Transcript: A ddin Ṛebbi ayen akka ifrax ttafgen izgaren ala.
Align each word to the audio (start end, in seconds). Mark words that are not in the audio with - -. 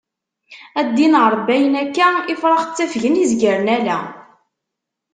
A 0.79 0.81
ddin 0.87 1.13
Ṛebbi 1.33 1.51
ayen 1.55 1.75
akka 1.83 2.09
ifrax 2.33 2.63
ttafgen 2.65 3.21
izgaren 3.23 3.69
ala. 3.77 3.97